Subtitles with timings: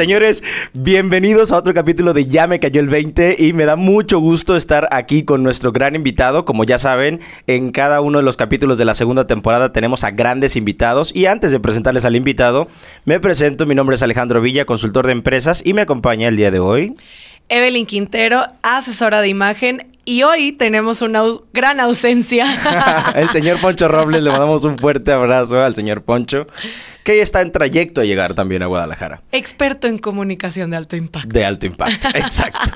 [0.00, 0.42] Señores,
[0.72, 4.56] bienvenidos a otro capítulo de Ya me cayó el 20 y me da mucho gusto
[4.56, 6.46] estar aquí con nuestro gran invitado.
[6.46, 10.10] Como ya saben, en cada uno de los capítulos de la segunda temporada tenemos a
[10.10, 12.68] grandes invitados y antes de presentarles al invitado,
[13.04, 16.50] me presento, mi nombre es Alejandro Villa, consultor de empresas y me acompaña el día
[16.50, 16.94] de hoy.
[17.50, 19.89] Evelyn Quintero, asesora de imagen.
[20.04, 21.22] Y hoy tenemos una
[21.52, 22.46] gran ausencia.
[23.14, 26.46] el señor Poncho Robles, le mandamos un fuerte abrazo al señor Poncho,
[27.04, 29.22] que está en trayecto a llegar también a Guadalajara.
[29.32, 31.28] Experto en comunicación de alto impacto.
[31.28, 32.70] De alto impacto, exacto.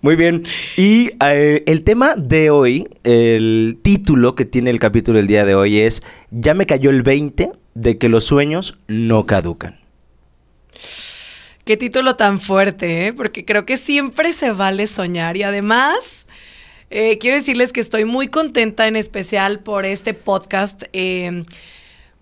[0.00, 0.44] Muy bien.
[0.76, 5.54] Y eh, el tema de hoy, el título que tiene el capítulo del día de
[5.54, 9.78] hoy es, ya me cayó el 20 de que los sueños no caducan.
[11.64, 13.12] Qué título tan fuerte, ¿eh?
[13.12, 16.26] porque creo que siempre se vale soñar y además
[16.92, 20.82] eh, quiero decirles que estoy muy contenta en especial por este podcast.
[20.92, 21.44] Eh,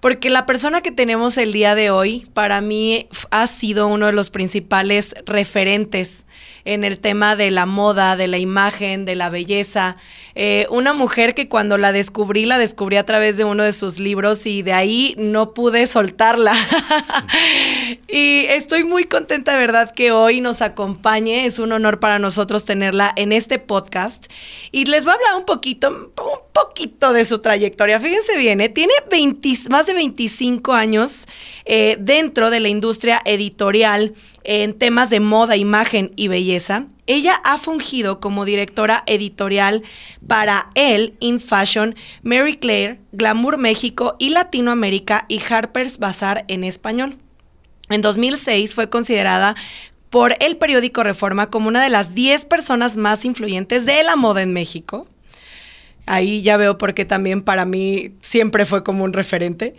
[0.00, 4.12] porque la persona que tenemos el día de hoy para mí ha sido uno de
[4.12, 6.24] los principales referentes
[6.64, 9.96] en el tema de la moda, de la imagen, de la belleza.
[10.34, 13.98] Eh, una mujer que cuando la descubrí, la descubrí a través de uno de sus
[13.98, 16.54] libros y de ahí no pude soltarla.
[18.08, 21.46] y estoy muy contenta verdad que hoy nos acompañe.
[21.46, 24.26] Es un honor para nosotros tenerla en este podcast.
[24.70, 28.00] Y les voy a hablar un poquito, un poquito de su trayectoria.
[28.00, 28.68] Fíjense bien, ¿eh?
[28.68, 28.92] tiene
[29.68, 31.26] más de 25 años
[31.64, 36.86] eh, dentro de la industria editorial en temas de moda, imagen y belleza.
[37.06, 39.82] Ella ha fungido como directora editorial
[40.26, 47.18] para Elle in Fashion, Mary Claire, Glamour México y Latinoamérica y Harper's Bazaar en español.
[47.88, 49.56] En 2006 fue considerada
[50.10, 54.42] por el periódico Reforma como una de las 10 personas más influyentes de la moda
[54.42, 55.06] en México.
[56.10, 59.76] Ahí ya veo por qué también para mí siempre fue como un referente.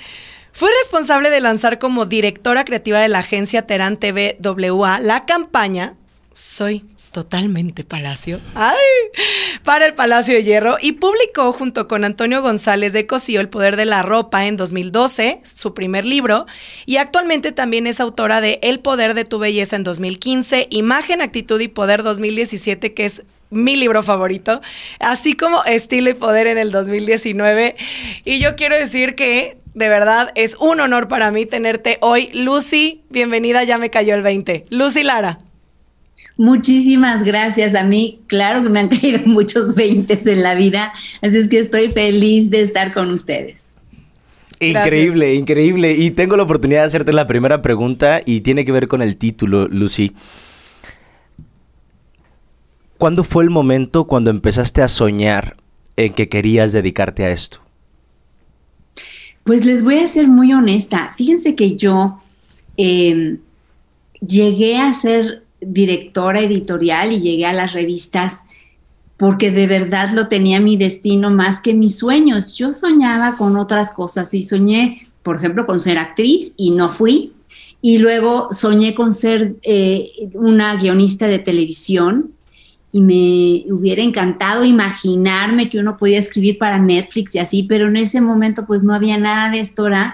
[0.54, 5.96] Fue responsable de lanzar como directora creativa de la agencia Terán TV WA la campaña
[6.34, 8.40] Soy totalmente Palacio.
[8.56, 8.78] ¡Ay!
[9.64, 13.76] Para el Palacio de Hierro y publicó junto con Antonio González de Cosío El Poder
[13.76, 16.46] de la Ropa en 2012, su primer libro,
[16.86, 21.60] y actualmente también es autora de El Poder de tu Belleza en 2015, Imagen, Actitud
[21.60, 24.62] y Poder 2017, que es mi libro favorito,
[25.00, 27.76] así como Estilo y Poder en el 2019.
[28.24, 32.30] Y yo quiero decir que de verdad es un honor para mí tenerte hoy.
[32.34, 34.66] Lucy, bienvenida, ya me cayó el 20.
[34.70, 35.40] Lucy Lara.
[36.42, 38.20] Muchísimas gracias a mí.
[38.26, 40.92] Claro que me han caído muchos 20 en la vida,
[41.22, 43.76] así es que estoy feliz de estar con ustedes.
[44.60, 45.94] Increíble, increíble.
[45.94, 49.18] Y tengo la oportunidad de hacerte la primera pregunta y tiene que ver con el
[49.18, 50.14] título, Lucy.
[52.98, 55.58] ¿Cuándo fue el momento cuando empezaste a soñar
[55.96, 57.60] en que querías dedicarte a esto?
[59.44, 61.14] Pues les voy a ser muy honesta.
[61.18, 62.20] Fíjense que yo
[62.78, 63.38] em,
[64.26, 68.46] llegué a ser directora editorial y llegué a las revistas
[69.22, 72.56] porque de verdad lo tenía mi destino más que mis sueños.
[72.56, 77.34] Yo soñaba con otras cosas y soñé, por ejemplo, con ser actriz y no fui.
[77.84, 82.32] Y luego soñé con ser eh, una guionista de televisión
[82.92, 87.98] y me hubiera encantado imaginarme que uno podía escribir para Netflix y así, pero en
[87.98, 90.14] ese momento pues no había nada de esto, ¿verdad?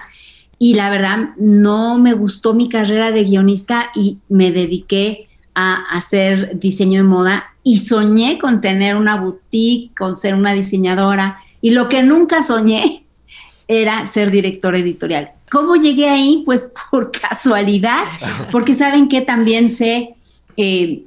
[0.58, 5.27] Y la verdad no me gustó mi carrera de guionista y me dediqué
[5.60, 11.40] a hacer diseño de moda y soñé con tener una boutique, con ser una diseñadora
[11.60, 13.04] y lo que nunca soñé
[13.68, 15.32] era ser directora editorial.
[15.50, 16.44] ¿Cómo llegué ahí?
[16.46, 18.04] Pues por casualidad,
[18.52, 20.14] porque saben que también sé...
[20.56, 21.02] Eh,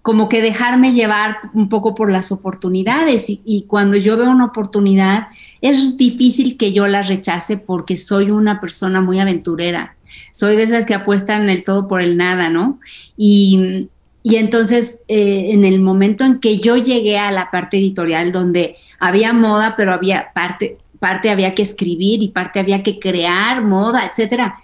[0.00, 5.28] como que dejarme llevar un poco por las oportunidades y, cuando yo veo una oportunidad
[5.60, 9.97] es difícil que yo la rechace porque soy una persona muy aventurera,
[10.32, 12.80] soy de esas que apuestan el todo por el nada, ¿no?
[13.16, 13.88] Y,
[14.24, 19.32] entonces eh, en el momento en que yo llegué a la parte editorial donde había
[19.32, 24.58] moda, pero había parte, parte había que escribir y parte había que crear moda, etcétera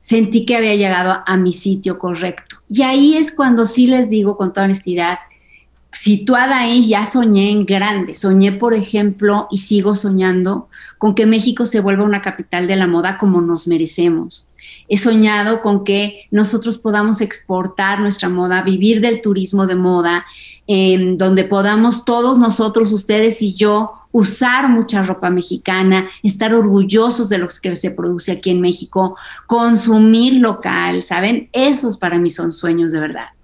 [0.00, 2.56] sentí que había llegado a mi sitio correcto.
[2.68, 5.18] Y ahí es cuando sí les digo con toda honestidad,
[5.92, 8.14] situada ahí ya soñé en grande.
[8.14, 10.68] Soñé, por ejemplo, y sigo soñando
[10.98, 14.50] con que México se vuelva una capital de la moda como nos merecemos.
[14.88, 20.24] He soñado con que nosotros podamos exportar nuestra moda, vivir del turismo de moda,
[20.66, 27.38] en donde podamos todos nosotros, ustedes y yo, usar mucha ropa mexicana, estar orgullosos de
[27.38, 31.48] lo que se produce aquí en México, consumir local, ¿saben?
[31.52, 33.37] Esos para mí son sueños de verdad.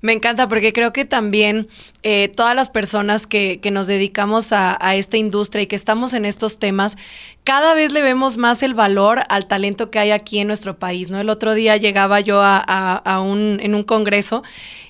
[0.00, 1.68] Me encanta porque creo que también
[2.02, 6.14] eh, todas las personas que, que nos dedicamos a, a, esta industria y que estamos
[6.14, 6.96] en estos temas,
[7.44, 11.10] cada vez le vemos más el valor al talento que hay aquí en nuestro país,
[11.10, 11.18] ¿no?
[11.18, 14.42] El otro día llegaba yo a, a un, en un congreso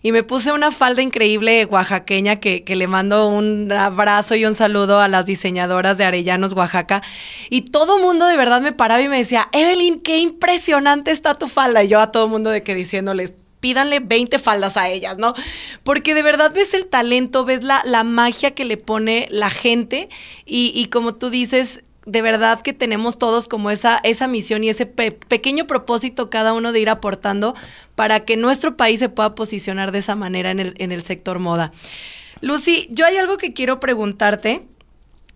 [0.03, 4.55] y me puse una falda increíble oaxaqueña que, que, le mando un abrazo y un
[4.55, 7.03] saludo a las diseñadoras de Arellanos, Oaxaca.
[7.51, 11.49] Y todo mundo de verdad me paraba y me decía, Evelyn, qué impresionante está tu
[11.49, 11.83] falda.
[11.83, 15.35] Y yo a todo mundo de que diciéndoles, pídanle 20 faldas a ellas, ¿no?
[15.83, 20.09] Porque de verdad ves el talento, ves la, la magia que le pone la gente
[20.47, 24.71] y, y, como tú dices, de verdad que tenemos todos como esa, esa misión y
[24.71, 27.55] ese pe pequeño propósito cada uno de ir aportando
[27.95, 31.39] para que nuestro país se pueda posicionar de esa manera en el, en el sector
[31.39, 31.73] moda.
[32.41, 34.67] Lucy, yo hay algo que quiero preguntarte.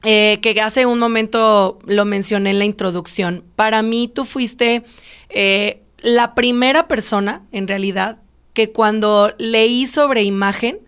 [0.04, 3.44] Eh, que hace un momento lo mencioné en la introducción.
[3.54, 4.82] Para mí tú fuiste
[5.28, 8.18] eh, la primera persona, en realidad,
[8.54, 10.78] que cuando leí sobre imagen,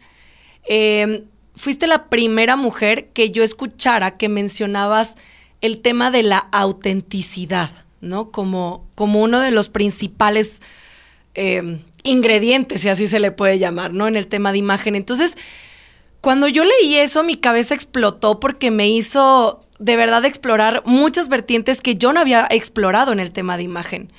[0.68, 1.24] eh,
[1.56, 5.16] fuiste la primera mujer que yo escuchara que mencionabas
[5.60, 7.70] el tema de la autenticidad,
[8.00, 8.30] ¿no?
[8.30, 10.60] Como, como uno de los principales
[11.34, 14.06] eh, ingredientes, si así se le puede llamar, ¿no?
[14.08, 14.94] En el tema de imagen.
[14.94, 15.36] Entonces,
[16.20, 21.80] cuando yo leí eso, mi cabeza explotó porque me hizo de verdad explorar muchas vertientes
[21.80, 24.12] que yo no había explorado en el tema de imagen.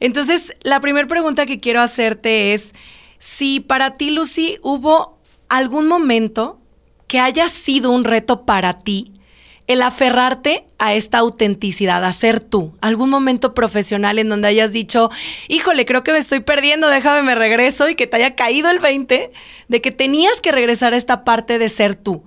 [0.00, 2.72] Entonces, la primera pregunta que quiero hacerte es
[3.18, 5.18] si para ti, Lucy, hubo
[5.48, 6.60] algún momento
[7.06, 9.12] que haya sido un reto para ti
[9.66, 12.76] el aferrarte a esta autenticidad, a ser tú.
[12.82, 15.10] Algún momento profesional en donde hayas dicho,
[15.48, 18.78] híjole, creo que me estoy perdiendo, déjame me regreso y que te haya caído el
[18.78, 19.32] 20
[19.68, 22.24] de que tenías que regresar a esta parte de ser tú.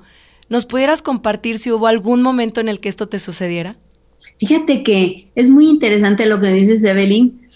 [0.49, 3.75] ¿Nos pudieras compartir si hubo algún momento en el que esto te sucediera?
[4.39, 7.47] Fíjate que es muy interesante lo que dices, Evelyn,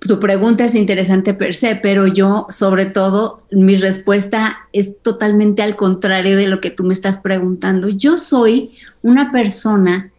[0.00, 5.76] tu pregunta es interesante per se, pero yo, sobre todo, mi respuesta es totalmente al
[5.76, 7.88] contrario de lo que tú me estás preguntando.
[7.88, 8.70] Yo soy
[9.02, 10.10] una persona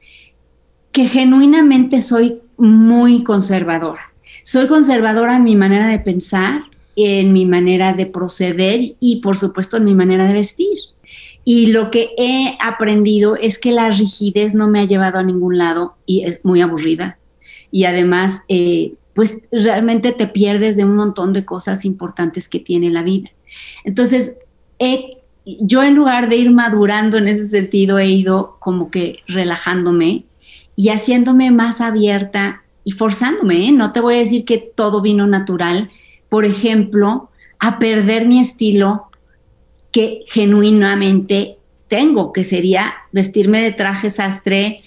[0.92, 4.14] que genuinamente soy muy conservadora.
[4.44, 6.62] Soy conservadora en mi manera de pensar,
[6.96, 10.78] en mi manera de proceder y, por supuesto, en mi manera de vestir.
[11.44, 15.58] Y lo que he aprendido es que la rigidez no me ha llevado a ningún
[15.58, 17.18] lado y es muy aburrida.
[17.72, 22.90] Y además, eh, pues realmente te pierdes de un montón de cosas importantes que tiene
[22.90, 23.30] la vida.
[23.84, 24.38] Entonces,
[25.46, 30.26] yo en lugar de ir madurando en ese sentido, he ido como que relajándome
[30.76, 33.68] y haciéndome más abierta y forzándome.
[33.68, 33.72] ¿eh?
[33.72, 35.90] No te voy a decir que todo vino natural.
[36.30, 37.30] Por ejemplo,
[37.60, 39.11] a perder mi estilo
[39.92, 41.58] que genuinamente
[41.88, 44.82] tengo, que sería vestirme de traje sastre,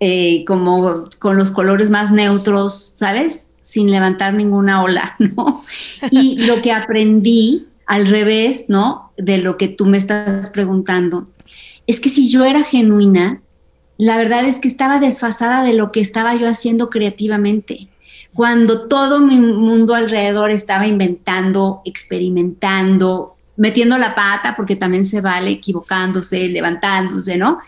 [0.00, 3.54] eh, como con los colores más neutros, ¿sabes?
[3.60, 5.64] Sin levantar ninguna ola, ¿no?
[6.10, 9.12] Y lo que aprendí al revés, ¿no?
[9.16, 11.28] De lo que tú me estás preguntando,
[11.86, 13.42] es que si yo era genuina,
[13.96, 17.88] la verdad es que estaba desfasada de lo que estaba yo haciendo creativamente.
[18.34, 25.50] Cuando todo mi mundo alrededor estaba inventando, experimentando, metiendo la pata, porque también se vale
[25.50, 27.60] equivocándose, levantándose, ¿no?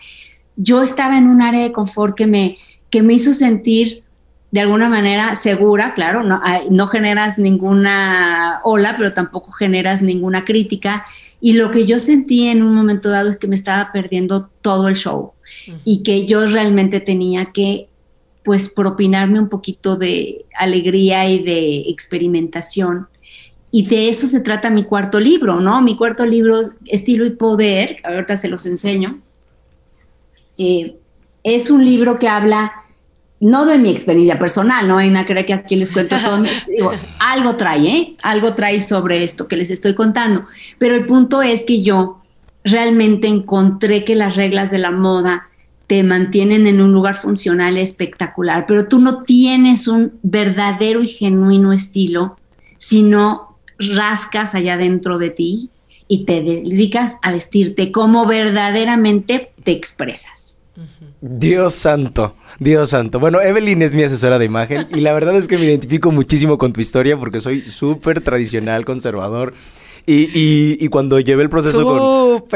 [0.55, 2.57] yo estaba en un área de confort que me,
[2.89, 4.03] que me hizo sentir
[4.51, 11.05] de alguna manera segura, claro, no, no generas ninguna ola, pero tampoco generas ninguna crítica.
[11.41, 14.87] Y lo que yo sentí en un momento dado es que me estaba perdiendo todo
[14.87, 15.33] el show
[15.83, 17.89] y que yo realmente tenía que
[18.43, 23.07] pues propinarme un poquito de alegría y de experimentación.
[23.75, 25.81] Y de eso se trata mi cuarto libro, ¿no?
[25.81, 29.19] Mi cuarto libro, Estilo y Poder, ahorita se los enseño.
[30.57, 30.95] Eh,
[31.43, 32.71] es un libro que habla
[33.41, 36.41] no de mi experiencia personal, no hay nada que aquí les cuento todo.
[36.69, 38.13] Digo, algo trae, ¿eh?
[38.23, 40.47] Algo trae sobre esto que les estoy contando.
[40.77, 42.21] Pero el punto es que yo
[42.63, 45.49] realmente encontré que las reglas de la moda
[45.87, 51.73] te mantienen en un lugar funcional espectacular, pero tú no tienes un verdadero y genuino
[51.73, 52.37] estilo
[52.77, 53.44] si no
[53.79, 55.69] rascas allá dentro de ti
[56.07, 60.63] y te dedicas a vestirte como verdaderamente te expresas.
[61.21, 63.19] Dios santo, Dios santo.
[63.19, 66.57] Bueno, Evelyn es mi asesora de imagen y la verdad es que me identifico muchísimo
[66.57, 69.53] con tu historia porque soy súper tradicional, conservador.
[70.07, 72.47] Y, y, cuando llevé el proceso con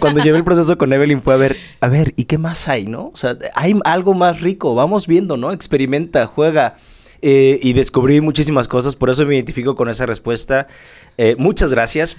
[0.00, 2.86] cuando llevé el proceso con Evelyn fue a ver, a ver, ¿y qué más hay,
[2.86, 3.12] no?
[3.14, 5.52] O sea, hay algo más rico, vamos viendo, ¿no?
[5.52, 6.76] Experimenta, juega.
[7.20, 10.68] Eh, y descubrí muchísimas cosas, por eso me identifico con esa respuesta.
[11.16, 12.16] Eh, muchas gracias.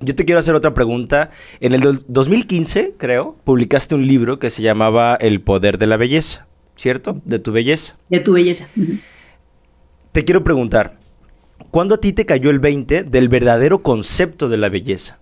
[0.00, 1.30] Yo te quiero hacer otra pregunta.
[1.60, 6.46] En el 2015, creo, publicaste un libro que se llamaba El poder de la belleza,
[6.76, 7.20] ¿cierto?
[7.24, 7.96] De tu belleza.
[8.08, 8.68] De tu belleza.
[10.12, 10.98] Te quiero preguntar,
[11.72, 15.18] ¿cuándo a ti te cayó el 20 del verdadero concepto de la belleza?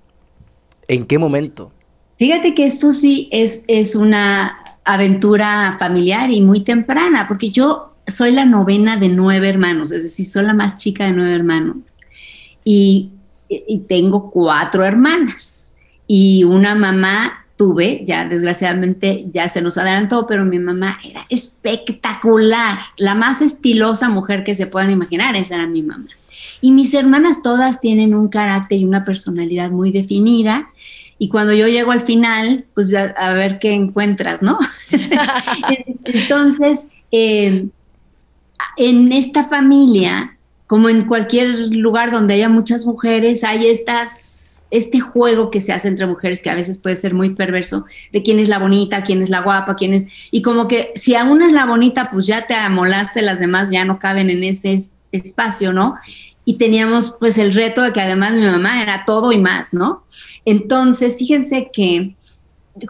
[0.89, 1.73] ¿En qué momento?
[2.19, 8.33] Fíjate que esto sí es, es una aventura familiar y muy temprana, porque yo soy
[8.33, 11.97] la novena de nueve hermanos, es decir, soy la más chica de nueve hermanos.
[12.65, 13.11] Y,
[13.49, 15.73] y tengo cuatro hermanas
[16.07, 22.79] y una mamá tuve, ya desgraciadamente ya se nos adelantó, pero mi mamá era espectacular,
[22.97, 26.09] la más estilosa mujer que se puedan imaginar, esa era mi mamá.
[26.61, 30.71] Y mis hermanas todas tienen un carácter y una personalidad muy definida.
[31.19, 34.59] Y cuando yo llego al final, pues a, ver qué encuentras, ¿no?
[36.05, 37.69] Entonces, eh,
[38.77, 40.37] en esta familia,
[40.67, 44.37] como en cualquier lugar donde haya muchas mujeres, hay estas
[44.71, 48.23] este juego que se hace entre mujeres que a veces puede ser muy perverso de
[48.23, 51.23] quién es la bonita, quién es la guapa, quién es y como que si a
[51.23, 54.77] es la bonita, pues ya te amolaste, las demás ya no caben en ese
[55.13, 55.97] espacio, ¿no?
[56.45, 60.05] Y teníamos pues el reto de que además mi mamá era todo y más, ¿no?
[60.45, 62.17] Entonces, fíjense que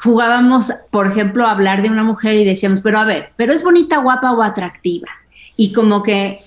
[0.02, 3.62] jugábamos, por ejemplo, a hablar de una mujer y decíamos, pero a ver, pero es
[3.62, 5.08] bonita, guapa o atractiva.
[5.56, 6.40] Y como que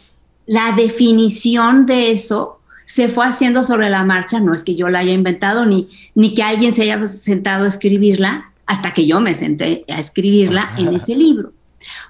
[0.45, 4.99] la definición de eso se fue haciendo sobre la marcha, no es que yo la
[4.99, 9.33] haya inventado ni, ni que alguien se haya sentado a escribirla, hasta que yo me
[9.33, 11.53] senté a escribirla en ese libro.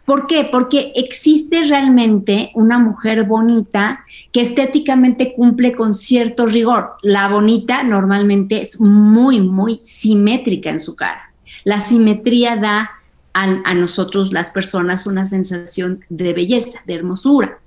[0.05, 0.47] ¿Por qué?
[0.51, 6.91] Porque existe realmente una mujer bonita que estéticamente cumple con cierto rigor.
[7.01, 11.31] La bonita normalmente es muy, muy simétrica en su cara.
[11.63, 12.91] La simetría da
[13.33, 17.59] a, nosotros las personas una sensación de belleza, de hermosura.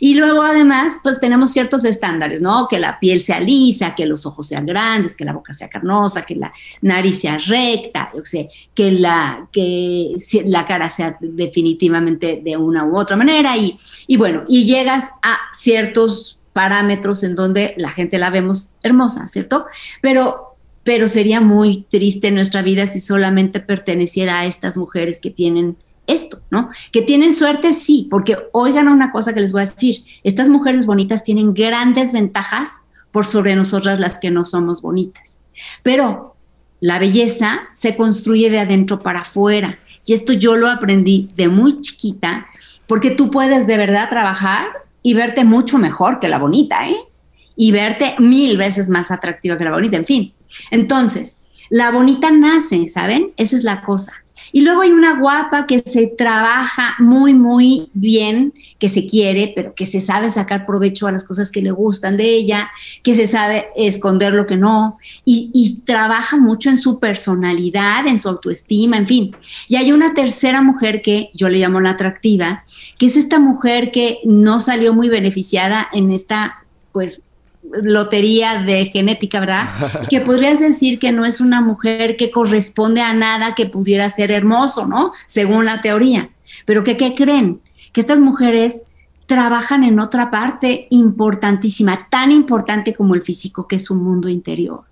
[0.00, 2.68] Y luego además, pues tenemos ciertos estándares, ¿no?
[2.68, 6.24] Que la piel sea lisa, que los ojos sean grandes, que la boca sea carnosa,
[6.24, 12.56] que la nariz sea recta, o sea, que la, que la cara sea definitivamente de
[12.56, 13.58] una u otra manera.
[13.58, 19.28] Y, y bueno, y llegas a ciertos parámetros en donde la gente la vemos hermosa,
[19.28, 19.66] ¿cierto?
[20.00, 20.47] Pero
[20.88, 25.76] pero sería muy triste nuestra vida si solamente perteneciera a estas mujeres que tienen
[26.06, 26.70] esto, ¿no?
[26.92, 30.86] Que tienen suerte, sí, porque oigan una cosa que les voy a decir, estas mujeres
[30.86, 35.40] bonitas tienen grandes ventajas por sobre nosotras las que no somos bonitas.
[35.82, 36.36] Pero
[36.80, 39.78] la belleza se construye de adentro para afuera.
[40.06, 42.46] Y esto yo lo aprendí de muy chiquita,
[42.86, 44.64] porque tú puedes de verdad trabajar
[45.02, 46.96] y verte mucho mejor que la bonita, ¿eh?
[47.58, 50.34] Y verte mil veces más atractiva que la bonita, en fin.
[50.70, 53.32] Entonces, la bonita nace, ¿saben?
[53.36, 54.12] Esa es la cosa.
[54.52, 59.74] Y luego hay una guapa que se trabaja muy, muy bien, que se quiere, pero
[59.74, 62.70] que se sabe sacar provecho a las cosas que le gustan de ella,
[63.02, 68.28] que se sabe esconder lo que no, y, trabaja mucho en su personalidad, en su
[68.28, 69.36] autoestima, en fin.
[69.68, 72.64] Y hay una tercera mujer que yo le llamo la atractiva,
[72.98, 77.22] que es esta mujer que no salió muy beneficiada en esta, pues,
[77.82, 79.68] lotería de genética, ¿verdad?
[80.10, 84.30] que podrías decir que no es una mujer que corresponde a nada que pudiera ser
[84.30, 85.12] hermoso, ¿no?
[85.26, 86.30] Según la teoría.
[86.64, 87.60] Pero que, ¿qué creen?
[87.92, 88.88] Que estas mujeres
[89.26, 94.84] trabajan en otra parte importantísima, tan importante como el físico, que es su mundo interior.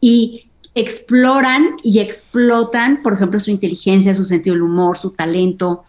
[0.00, 5.84] Y exploran y explotan, por ejemplo, su inteligencia, su sentido del humor, su talento,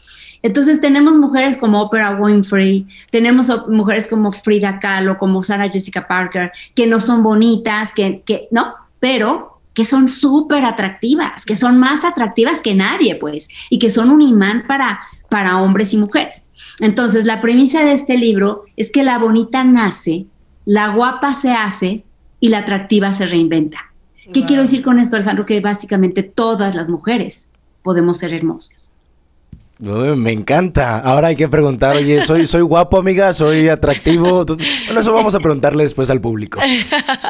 [0.46, 6.52] entonces tenemos mujeres como Oprah Winfrey, tenemos mujeres como Frida Kahlo, como Sarah Jessica Parker,
[6.76, 12.06] que no son bonitas, que, que no, pero que son súper atractivas, que son más
[12.06, 15.00] atractivas que nadie, pues, y que son un imán para,
[15.30, 16.46] para hombres y mujeres.
[16.80, 20.28] Entonces, la premisa de este libro es que la bonita nace,
[20.64, 22.06] la guapa se hace
[22.40, 23.80] y la atractiva se reinventa.
[24.32, 25.48] ¿Qué quiero decir con esto, Alejandro?
[25.48, 27.50] Que básicamente todas las mujeres
[27.82, 28.95] podemos ser hermosas
[29.80, 31.00] me encanta.
[31.00, 34.46] Ahora hay que preguntar, oye, soy, soy guapo, amiga, soy atractivo.
[34.46, 36.60] Bueno, eso vamos a preguntarle después al público.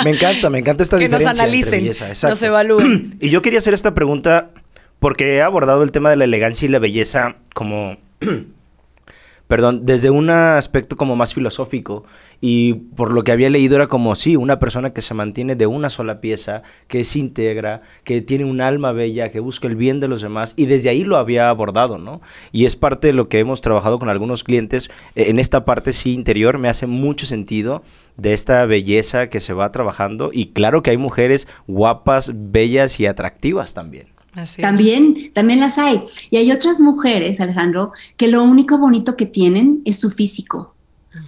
[0.03, 1.31] Me encanta, me encanta esta diferencia.
[1.31, 1.91] Que nos analicen,
[2.23, 3.17] nos evalúen.
[3.25, 4.51] Y yo quería hacer esta pregunta
[4.99, 7.97] porque he abordado el tema de la elegancia y la belleza como
[9.47, 12.03] perdón, desde un aspecto como más filosófico
[12.41, 15.67] y por lo que había leído era como, sí, una persona que se mantiene de
[15.67, 19.99] una sola pieza, que se integra, que tiene un alma bella, que busca el bien
[19.99, 22.21] de los demás y desde ahí lo había abordado, ¿no?
[22.51, 25.91] Y es parte de lo que hemos trabajado con algunos clientes, eh, en esta parte
[25.91, 27.83] sí interior me hace mucho sentido
[28.17, 33.05] de esta belleza que se va trabajando y claro que hay mujeres guapas, bellas y
[33.05, 34.14] atractivas también
[34.59, 36.01] también, también las hay.
[36.29, 40.75] Y hay otras mujeres, Alejandro, que lo único bonito que tienen es su físico.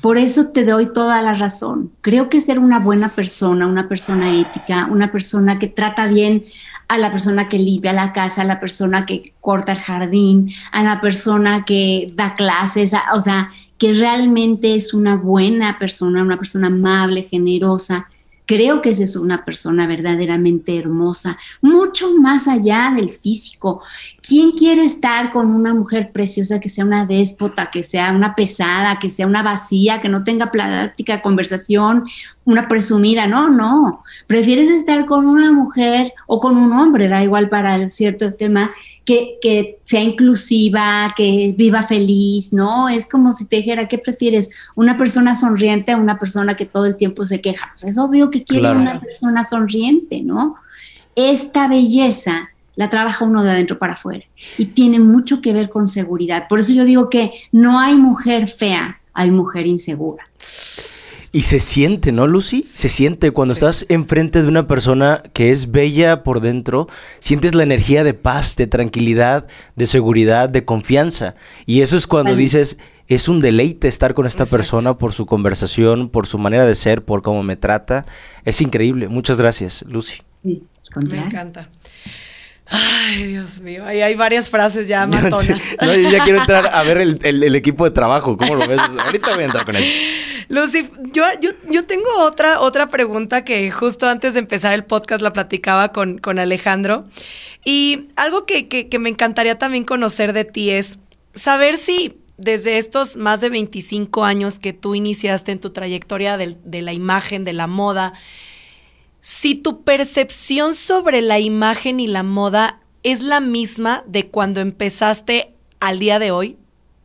[0.02, 1.92] Por eso te doy toda la razón.
[2.02, 6.44] Creo que ser una buena persona, una persona ética, una persona que trata bien
[6.90, 10.84] a la persona que limpia la casa, a la persona que corta el jardín, a
[10.84, 16.68] la persona que da clases, o sea, que realmente es una buena persona, una persona
[16.68, 18.10] amable, generosa,
[18.48, 23.82] Creo que esa es una persona verdaderamente hermosa, mucho más allá del físico.
[24.26, 29.00] ¿Quién quiere estar con una mujer preciosa que sea una déspota, que sea una pesada,
[29.00, 32.06] que sea una vacía, que no tenga plática, conversación,
[32.46, 33.28] una presumida?
[33.28, 34.04] No, no.
[34.28, 38.72] Prefieres estar con una mujer o con un hombre, da igual para cierto tema,
[39.08, 42.90] que, sea inclusiva, que viva feliz, ¿no?
[42.90, 44.54] Es como si te dijera, ¿qué prefieres?
[44.76, 47.70] ¿Una persona sonriente a una persona que todo el tiempo se queja?
[47.72, 50.56] Pues es obvio que quiere una persona sonriente, ¿no?
[51.16, 54.26] Esta belleza la trabaja uno de adentro para afuera
[54.58, 56.48] y tiene mucho que ver con seguridad.
[56.50, 60.26] Por eso yo digo que no hay mujer fea, hay mujer insegura.
[61.32, 62.64] Y se siente, ¿no, Lucy?
[62.64, 66.88] Se siente cuando estás enfrente de una persona que es bella por dentro,
[67.20, 71.36] sientes la energía de paz, de tranquilidad, de seguridad, de confianza.
[71.66, 76.10] Y eso es cuando dices, es un deleite estar con esta persona por su conversación,
[76.10, 78.06] por su manera de ser, por cómo me trata.
[78.46, 79.08] Es increíble.
[79.08, 80.22] Muchas gracias, Lucy.
[80.44, 81.70] me encanta.
[82.70, 85.62] Ay, Dios mío, ahí hay varias frases ya matonas.
[85.82, 88.82] no, yo ya quiero entrar a ver el, el, equipo de trabajo, ¿cómo lo ves?
[89.06, 89.86] Ahorita voy a entrar con él.
[90.50, 95.22] Lucy, yo, yo, yo, tengo otra, otra pregunta que justo antes de empezar el podcast
[95.22, 97.06] la platicaba con, con Alejandro.
[97.66, 101.00] Y algo que, que, me encantaría también conocer de ti es
[101.36, 106.56] saber si desde estos más de 25 años que tú iniciaste en tu trayectoria de,
[106.64, 108.14] de la imagen, de la moda,
[109.22, 115.54] si tu percepción sobre la imagen y la moda es la misma de cuando empezaste
[115.80, 116.58] al día de hoy,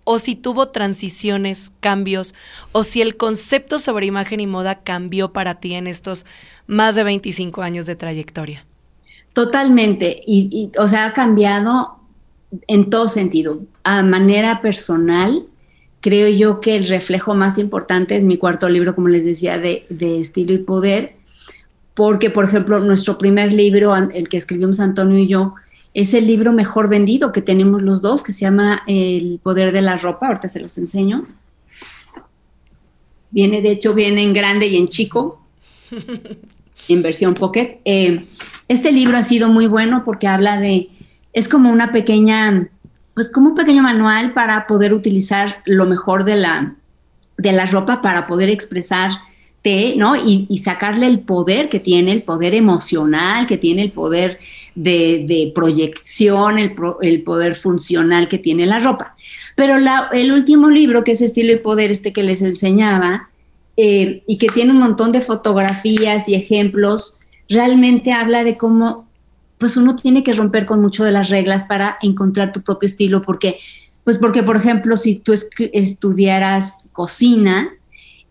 [0.04, 2.34] o si tuvo transiciones, cambios,
[2.72, 6.26] o si el concepto sobre imagen y moda cambió para ti en estos
[6.66, 8.64] más de 25 años de trayectoria.
[9.32, 11.96] Totalmente, y, o sea, ha cambiado
[12.66, 13.60] en todo sentido.
[13.82, 15.46] A manera personal,
[16.00, 19.86] creo yo que el reflejo más importante es mi cuarto libro, como les decía, de,
[19.88, 21.14] de estilo y poder,
[21.94, 25.54] porque, por ejemplo, nuestro primer libro, el que escribimos Antonio y yo,
[25.94, 29.82] es el libro mejor vendido que tenemos los dos, que se llama El poder de
[29.82, 31.26] la ropa, ahorita se los enseño.
[33.30, 35.44] Viene, de hecho, viene en grande y en chico,
[36.88, 37.80] en versión pocket.
[37.84, 38.26] Eh,
[38.68, 40.88] este libro ha sido muy bueno porque habla de,
[41.32, 42.68] es como una pequeña,
[43.14, 46.74] pues como un pequeño manual para poder utilizar lo mejor de la,
[47.36, 49.10] de la ropa para poder expresar
[49.96, 50.16] ¿no?
[50.16, 54.38] Y, sacarle el poder que tiene, el poder emocional, que tiene el poder
[54.74, 59.14] de, proyección, el, poder funcional que tiene la ropa.
[59.54, 59.76] Pero
[60.12, 63.28] el último libro, que es Estilo y Poder, este que les enseñaba,
[63.76, 69.06] eh, y que tiene un montón de fotografías y ejemplos, realmente habla de cómo
[69.58, 73.22] pues uno tiene que romper con mucho de las reglas para encontrar tu propio estilo,
[73.22, 73.60] porque,
[74.02, 77.70] pues porque, por ejemplo, si tú estudiaras cocina,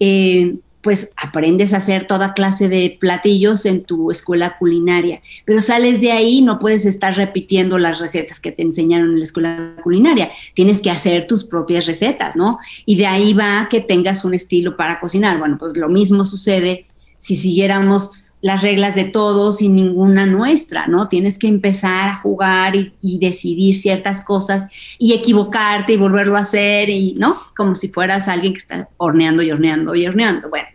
[0.02, 6.02] eh, pues aprendes a hacer toda clase de platillos en tu escuela culinaria, pero sales
[6.02, 10.32] de ahí, no puedes estar repitiendo las recetas que te enseñaron en la escuela culinaria,
[10.54, 12.60] tienes que hacer tus propias recetas, ¿no?
[12.86, 15.38] Y de ahí va que tengas un estilo para cocinar.
[15.38, 16.86] Bueno, pues lo mismo sucede
[17.18, 21.08] si siguiéramos las reglas de todos y ninguna nuestra, ¿no?
[21.08, 26.90] Tienes que empezar a jugar y, decidir ciertas cosas y equivocarte y volverlo a hacer,
[26.90, 27.38] y, ¿no?
[27.56, 30.50] Como si fueras alguien que está horneando y horneando y horneando.
[30.50, 30.68] Bueno,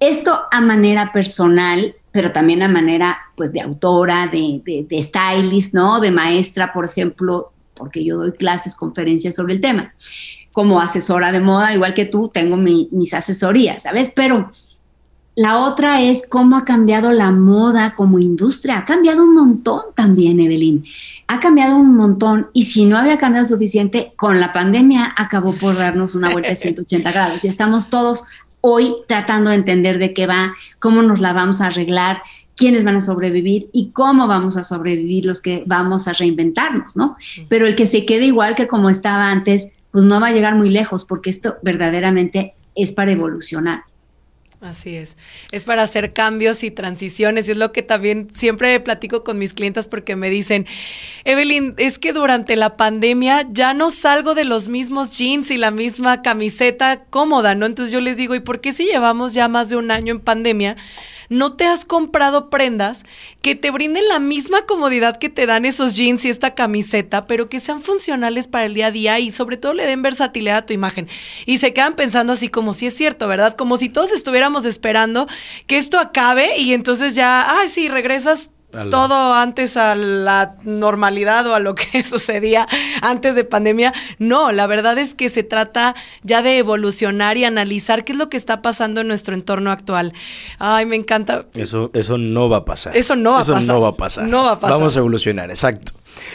[0.00, 6.00] esto a manera personal, pero también a manera, pues, de autora, de, de, stylist, ¿no?
[6.00, 9.94] De maestra, por ejemplo, porque yo doy clases, conferencias sobre el tema.
[10.52, 14.12] Como asesora de moda, igual que tú, tengo mis asesorías, ¿sabes?
[14.14, 14.50] Pero
[15.36, 18.78] la otra es cómo ha cambiado la moda como industria.
[18.78, 20.84] Ha cambiado un montón también, Evelyn.
[21.26, 25.76] Ha cambiado un montón y si no había cambiado suficiente, con la pandemia acabó por
[25.76, 28.24] darnos una vuelta de 180 grados y estamos todos
[28.60, 32.22] hoy tratando de entender de qué va, cómo nos la vamos a arreglar,
[32.56, 37.16] quiénes van a sobrevivir y cómo vamos a sobrevivir los que vamos a reinventarnos, ¿no?
[37.48, 40.54] Pero el que se quede igual que como estaba antes, pues no va a llegar
[40.54, 43.84] muy lejos porque esto verdaderamente es para evolucionar.
[44.64, 45.18] Así es.
[45.52, 47.46] Es para hacer cambios y transiciones.
[47.46, 50.66] Y es lo que también siempre platico con mis clientes porque me dicen,
[51.24, 55.70] Evelyn, es que durante la pandemia ya no salgo de los mismos jeans y la
[55.70, 57.66] misma camiseta cómoda, ¿no?
[57.66, 60.20] Entonces yo les digo, ¿y por qué si llevamos ya más de un año en
[60.20, 60.78] pandemia?
[61.28, 63.04] No te has comprado prendas
[63.42, 67.48] que te brinden la misma comodidad que te dan esos jeans y esta camiseta, pero
[67.48, 70.66] que sean funcionales para el día a día y sobre todo le den versatilidad a
[70.66, 71.08] tu imagen.
[71.46, 73.56] Y se quedan pensando así como si es cierto, ¿verdad?
[73.56, 75.26] Como si todos estuviéramos esperando
[75.66, 78.50] que esto acabe y entonces ya, ay, sí, regresas
[78.90, 82.66] todo antes a la normalidad o a lo que sucedía
[83.02, 83.92] antes de pandemia.
[84.18, 88.28] No, la verdad es que se trata ya de evolucionar y analizar qué es lo
[88.28, 90.12] que está pasando en nuestro entorno actual.
[90.58, 91.46] Ay, me encanta.
[91.54, 92.96] Eso, eso no va a pasar.
[92.96, 93.62] Eso no va a pasar.
[93.62, 94.24] no va a pasar.
[94.28, 94.78] No va a pasar.
[94.78, 95.92] Vamos a evolucionar, exacto.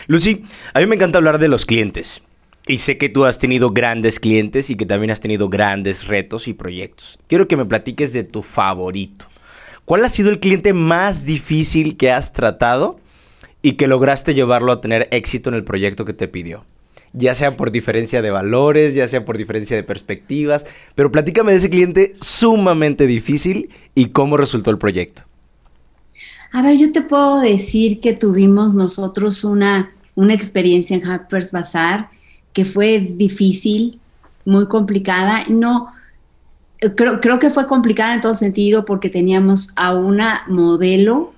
[0.08, 2.22] Lucy, a mí me encanta hablar de los clientes.
[2.68, 6.48] Y sé que tú has tenido grandes clientes y que también has tenido grandes retos
[6.48, 7.18] y proyectos.
[7.28, 9.26] Quiero que me platiques de tu favorito.
[9.90, 13.00] ¿Cuál ha sido el cliente más difícil que has tratado
[13.64, 16.64] y que lograste llevarlo a tener éxito en el proyecto que te pidió?
[17.12, 21.58] Ya sea por diferencia de valores, ya sea por diferencia de perspectivas, pero platícame de
[21.58, 25.24] ese cliente sumamente difícil y cómo resultó el proyecto.
[26.54, 32.12] A ver, yo te puedo decir que tuvimos nosotros una, una experiencia en Harper's Bazaar
[32.54, 34.00] que fue difícil,
[34.46, 35.46] muy complicada.
[35.50, 35.92] No,
[36.96, 41.34] creo, creo que fue complicada en todo sentido porque teníamos a una modelo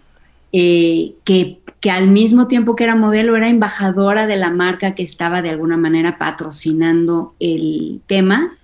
[0.51, 5.03] eh, que, que, al mismo tiempo que era modelo era embajadora de la marca que
[5.03, 8.57] estaba de alguna manera patrocinando el tema.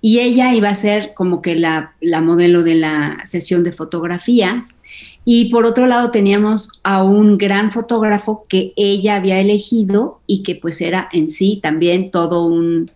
[0.00, 4.82] Y ella iba a ser como que la, la modelo de la sesión de fotografías.
[5.24, 10.54] Y por otro lado teníamos a un gran fotógrafo que ella había elegido y que
[10.54, 12.90] pues era en sí también todo un,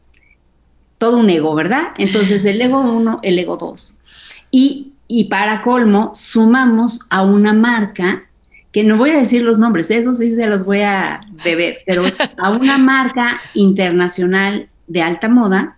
[1.03, 1.89] todo un ego, ¿verdad?
[1.99, 3.99] Entonces el ego 1, el ego 2.
[4.53, 8.23] Y, y para colmo, sumamos a una marca
[8.71, 12.05] que no voy a decir los nombres, eso sí se los voy a deber, pero
[12.39, 15.77] a una marca internacional de alta moda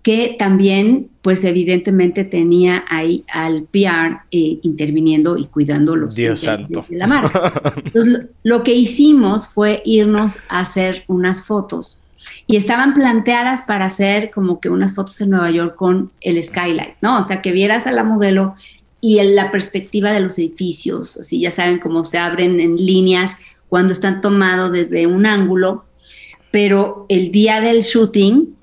[0.00, 6.96] que también, pues evidentemente tenía ahí al PR eh, interviniendo y cuidando los intereses de
[6.96, 7.74] la marca.
[7.84, 12.03] Entonces, lo que hicimos fue irnos a hacer unas fotos
[12.46, 16.96] y estaban planteadas para hacer como que unas fotos en Nueva York con el skylight,
[17.00, 17.18] ¿no?
[17.18, 18.54] O sea, que vieras a la modelo
[19.00, 23.92] y la perspectiva de los edificios, así ya saben cómo se abren en líneas cuando
[23.92, 25.84] están tomados desde un ángulo,
[26.50, 28.54] pero el día del shooting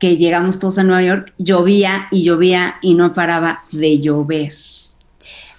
[0.00, 4.54] que llegamos todos a Nueva York, llovía y llovía y no paraba de llover.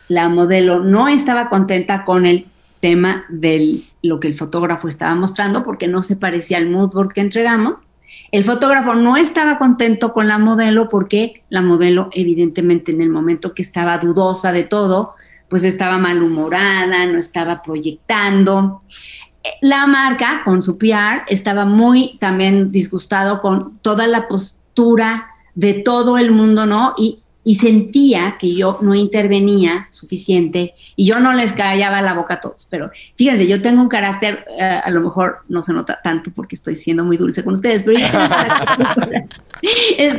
[0.07, 2.47] La modelo no estaba contenta con el
[2.81, 7.21] tema de lo que el fotógrafo estaba mostrando porque no se parecía al moodboard que
[7.21, 7.75] entregamos.
[8.31, 13.53] El fotógrafo no estaba contento con la modelo porque la modelo evidentemente en el momento
[13.53, 15.15] que estaba dudosa de todo,
[15.49, 18.81] pues estaba malhumorada, no estaba proyectando
[19.61, 26.17] la marca con su PR estaba muy también disgustado con toda la postura de todo
[26.17, 26.93] el mundo, ¿no?
[26.97, 27.19] Y,
[27.55, 32.67] sentía que yo no intervenía suficiente y yo no les callaba la boca a todos.
[32.69, 36.55] Pero fíjense, yo tengo un carácter, eh, a lo mejor no se nota tanto porque
[36.55, 38.05] estoy siendo muy dulce con ustedes, pero yo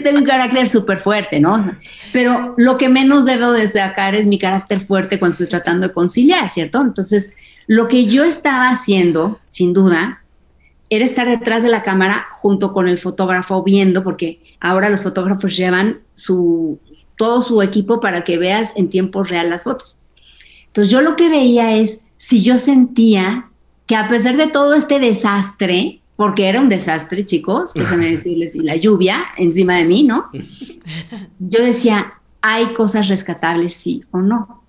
[0.02, 1.64] tengo un carácter súper fuerte, ¿no?
[2.12, 6.50] pero lo que menos debo destacar es mi carácter fuerte cuando estoy tratando de conciliar,
[6.50, 6.80] ¿cierto?
[6.80, 7.34] Entonces,
[7.66, 10.22] lo que yo estaba haciendo, sin duda,
[10.90, 15.56] era estar detrás de la cámara junto con el fotógrafo viendo, porque ahora los fotógrafos
[15.56, 16.78] llevan su,
[17.22, 19.96] todo su equipo para que veas en tiempo real las fotos.
[20.66, 23.48] Entonces yo lo que veía es si yo sentía
[23.86, 28.60] que a pesar de todo este desastre, porque era un desastre, chicos, déjenme decirles, y
[28.64, 30.30] la lluvia encima de mí, ¿no?
[31.38, 34.64] Yo decía, hay cosas rescatables, sí o no.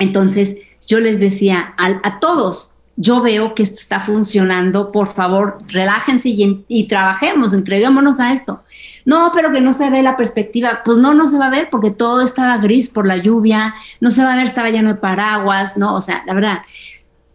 [0.00, 6.30] Entonces, yo les decía a, todos, yo veo que esto está funcionando, por favor, relájense
[6.68, 8.62] y, trabajemos, entreguémonos a esto.
[9.06, 10.82] No, pero que no se ve la perspectiva.
[10.84, 14.10] Pues no, no se va a ver porque todo estaba gris por la lluvia, no
[14.10, 15.94] se va a ver, estaba lleno de paraguas, ¿no?
[15.94, 16.58] O sea, la verdad,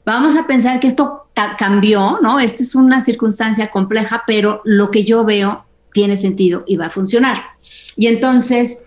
[0.05, 1.25] vamos a pensar que esto
[1.57, 2.39] cambió, ¿no?
[2.39, 6.91] Esta es una circunstancia compleja, pero lo que yo veo tiene sentido y va a
[6.91, 7.41] funcionar.
[7.97, 8.83] Y entonces,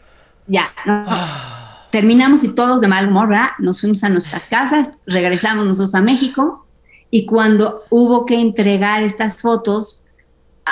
[0.46, 1.06] ya, ¿no?
[1.08, 3.50] Ah terminamos y todos de mal humor, ¿verdad?
[3.60, 6.66] Nos fuimos a nuestras casas, regresamos nosotros a México
[7.08, 10.03] y cuando hubo que entregar estas fotos,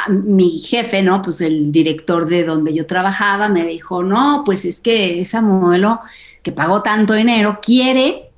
[0.09, 1.23] mi jefe, ¿no?
[1.23, 6.01] Pues el director de donde yo trabajaba me dijo, no, pues es que esa modelo
[6.43, 8.31] que pagó tanto dinero quiere,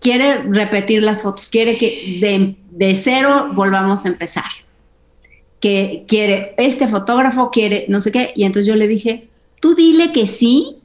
[0.00, 4.50] quiere repetir las fotos, quiere que de, de cero volvamos a empezar.
[5.60, 8.32] Que quiere, este fotógrafo quiere, no sé qué.
[8.34, 9.28] Y entonces yo le dije,
[9.60, 10.82] tú dile que sí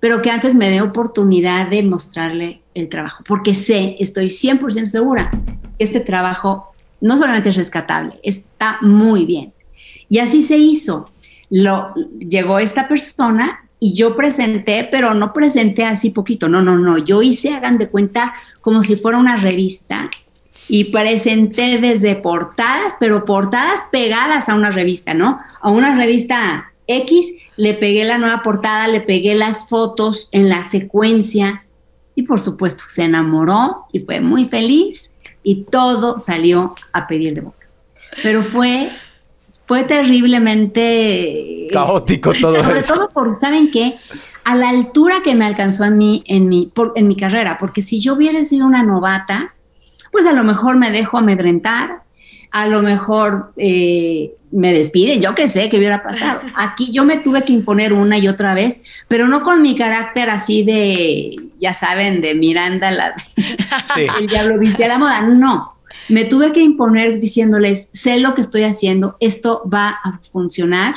[0.00, 5.30] pero que antes me dé oportunidad de mostrarle el trabajo, porque sé, estoy 100% segura
[5.30, 9.52] que este trabajo no solamente es rescatable, está muy bien.
[10.08, 11.10] Y así se hizo.
[11.50, 16.98] Lo, llegó esta persona y yo presenté, pero no presenté así poquito, no, no, no,
[16.98, 20.10] yo hice, hagan de cuenta, como si fuera una revista
[20.68, 25.40] y presenté desde portadas, pero portadas pegadas a una revista, ¿no?
[25.60, 30.62] A una revista X le pegué la nueva portada, le pegué las fotos en la
[30.62, 31.64] secuencia
[32.14, 35.14] y por supuesto se enamoró y fue muy feliz
[35.48, 37.66] y todo salió a pedir de boca.
[38.22, 38.90] Pero fue,
[39.64, 41.68] fue terriblemente...
[41.72, 43.96] Caótico todo Sobre todo porque, ¿saben qué?
[44.44, 47.98] A la altura que me alcanzó a mí en mi, en mi carrera, porque si
[47.98, 49.54] yo hubiera sido una novata,
[50.12, 52.02] pues a lo mejor me dejo amedrentar,
[52.50, 56.42] a lo mejor eh, me despide, yo qué sé qué hubiera pasado.
[56.56, 60.28] Aquí yo me tuve que imponer una y otra vez, pero no con mi carácter
[60.28, 63.14] así de, ya saben, de Miranda, la,
[64.20, 65.74] el diablo viste a la moda, no.
[66.08, 70.96] Me tuve que imponer diciéndoles, sé lo que estoy haciendo, esto va a funcionar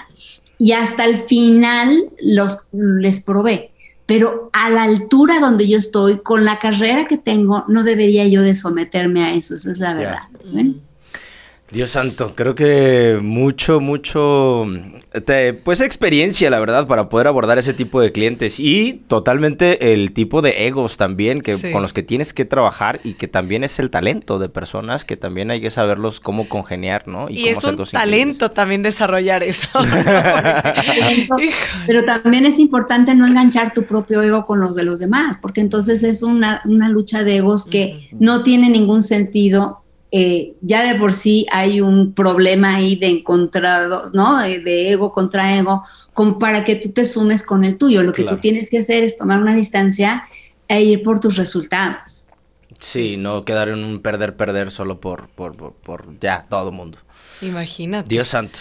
[0.58, 3.72] y hasta el final los, les probé.
[4.06, 8.42] Pero a la altura donde yo estoy, con la carrera que tengo, no debería yo
[8.42, 10.24] de someterme a eso, esa es la verdad.
[11.72, 14.66] Dios santo, creo que mucho, mucho,
[15.64, 20.42] pues experiencia, la verdad, para poder abordar ese tipo de clientes y totalmente el tipo
[20.42, 23.90] de egos también que con los que tienes que trabajar y que también es el
[23.90, 27.30] talento de personas que también hay que saberlos cómo congeniar, ¿no?
[27.30, 29.70] Y, es un talento también desarrollar eso.
[31.88, 35.62] pero también es importante no enganchar tu propio ego con los de los demás, porque
[35.62, 39.82] entonces es una, una lucha de egos que no tiene ningún sentido
[40.12, 44.40] eh, ya de por sí hay un problema ahí de encontrados, ¿no?
[44.40, 48.04] De, ego contra ego, como para que tú te sumes con el tuyo.
[48.04, 50.26] Lo que tú tienes que hacer es tomar una distancia
[50.68, 52.28] e ir por tus resultados.
[52.80, 56.98] Sí, no quedar en un perder-perder solo por, por, por, por ya todo el mundo.
[57.42, 58.10] Imagínate.
[58.10, 58.60] Dios santo.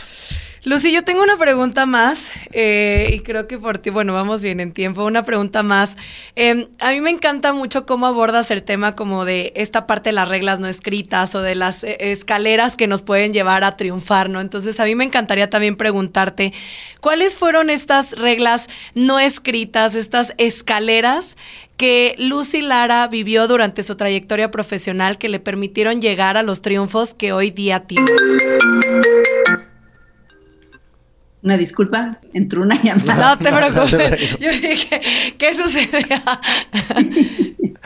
[0.62, 4.60] Lucy, yo tengo una pregunta más eh, y creo que por ti, bueno, vamos bien
[4.60, 5.96] en tiempo, una pregunta más.
[6.36, 10.12] Em, a mí me encanta mucho cómo abordas el tema como de esta parte de
[10.12, 14.28] las reglas no escritas o de las eh, escaleras que nos pueden llevar a triunfar,
[14.28, 14.42] ¿no?
[14.42, 16.52] Entonces a mí me encantaría también preguntarte,
[17.00, 21.38] ¿cuáles fueron estas reglas no escritas, estas escaleras
[21.78, 27.14] que Lucy Lara vivió durante su trayectoria profesional que le permitieron llegar a los triunfos
[27.14, 28.10] que hoy día tiene?
[31.42, 33.36] Una disculpa, entró una llamada.
[33.36, 34.38] No te preocupes.
[34.38, 35.00] Yo dije,
[35.38, 36.04] ¿qué sucede?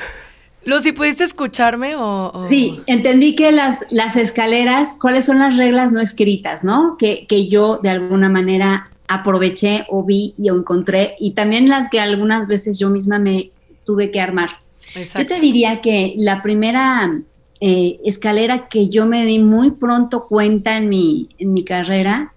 [0.67, 6.01] Lucy, ¿pudiste escucharme o, Sí, entendí que las, las escaleras, ¿cuáles son las reglas no
[6.01, 6.97] escritas, no?
[6.99, 12.01] Que, que yo de alguna manera aproveché o vi y encontré, y también las que
[12.01, 13.51] algunas veces yo misma me
[13.85, 14.51] tuve que armar.
[14.95, 17.21] Yo te diría que la primera
[17.61, 22.34] eh, escalera que yo me di muy pronto cuenta en mi, en mi carrera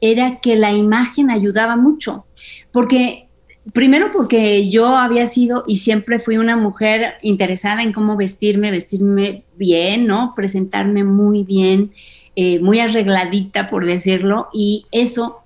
[0.00, 2.26] era que la imagen ayudaba mucho,
[2.72, 3.28] porque
[3.72, 9.44] primero porque yo había sido y siempre fui una mujer interesada en cómo vestirme, vestirme
[9.56, 10.32] bien, ¿no?
[10.34, 11.92] Presentarme muy bien,
[12.36, 15.40] eh, muy arregladita, por decirlo, y eso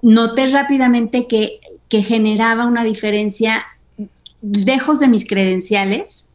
[0.00, 3.64] noté rápidamente que, que generaba una diferencia
[4.40, 6.27] lejos de mis credenciales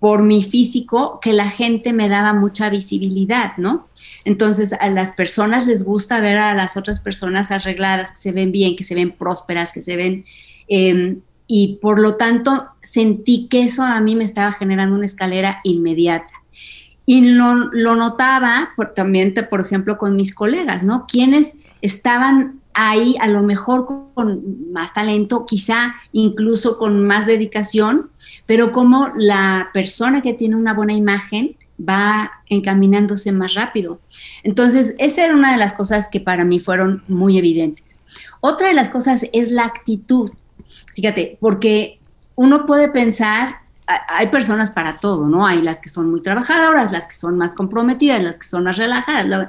[0.00, 3.86] por mi físico que la gente me daba mucha visibilidad, ¿no?
[4.24, 8.50] Entonces a las personas les gusta ver a las otras personas arregladas, que se ven
[8.50, 10.24] bien, que se ven prósperas, que se ven...
[10.66, 11.20] Em,
[11.52, 16.32] y por lo tanto sentí que eso a mí me estaba generando una escalera inmediata.
[17.04, 21.06] Y lo, lo notaba también, por ejemplo, con mis colegas, ¿no?
[21.08, 28.10] Quienes estaban ahí a lo mejor con más talento, quizá incluso con más dedicación,
[28.46, 34.00] pero como la persona que tiene una buena imagen va encaminándose más rápido.
[34.42, 38.00] Entonces, esa era una de las cosas que para mí fueron muy evidentes.
[38.40, 40.30] Otra de las cosas es la actitud.
[40.94, 42.00] Fíjate, porque
[42.34, 43.56] uno puede pensar,
[43.86, 45.46] hay personas para todo, ¿no?
[45.46, 48.76] Hay las que son muy trabajadoras, las que son más comprometidas, las que son más
[48.76, 49.48] relajadas.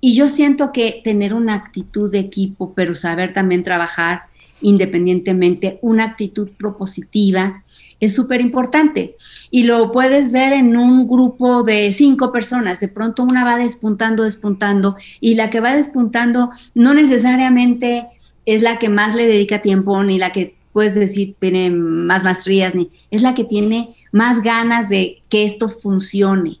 [0.00, 4.22] Y yo siento que tener una actitud de equipo, pero saber también trabajar
[4.60, 7.62] independientemente, una actitud propositiva,
[8.00, 9.16] es súper importante.
[9.50, 12.80] Y lo puedes ver en un grupo de cinco personas.
[12.80, 18.06] De pronto una va despuntando, despuntando, y la que va despuntando no necesariamente
[18.46, 22.74] es la que más le dedica tiempo, ni la que puedes decir tiene más maestrías,
[22.74, 26.60] ni es la que tiene más ganas de que esto funcione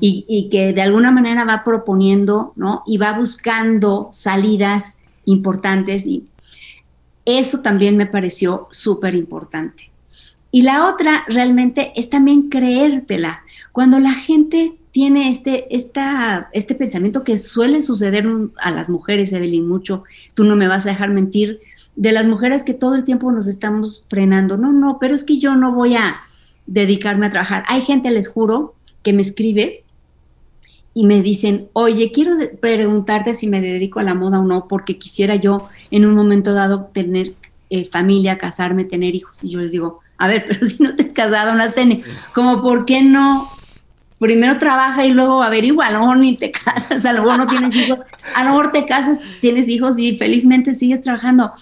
[0.00, 2.82] y, que de alguna manera va proponiendo, ¿no?
[2.86, 6.26] Y va buscando salidas importantes y
[7.24, 9.90] eso también me pareció súper importante.
[10.52, 13.42] Y la otra realmente es también creértela.
[13.72, 19.68] Cuando la gente tiene este, esta, este pensamiento que suele suceder a las mujeres, Evelyn,
[19.68, 21.60] mucho, tú no me vas a dejar mentir,
[21.96, 24.56] de las mujeres que todo el tiempo nos estamos frenando.
[24.56, 26.16] No, no, pero es que yo no voy a
[26.66, 27.64] dedicarme a trabajar.
[27.68, 28.75] Hay gente, les juro,
[29.06, 29.84] que me escribe
[30.92, 34.98] y me dicen, oye, quiero preguntarte si me dedico a la moda o no, porque
[34.98, 37.34] quisiera yo en un momento dado tener
[37.70, 39.44] eh, familia, casarme, tener hijos.
[39.44, 42.02] Y yo les digo, A ver, pero si no te has casado, no has tenido,
[42.34, 43.48] como por qué no
[44.18, 47.46] primero trabaja y luego averigua, a lo mejor ni te casas, a lo mejor no
[47.46, 48.00] tienes hijos,
[48.34, 51.52] a lo mejor te casas, tienes hijos y felizmente sigues trabajando.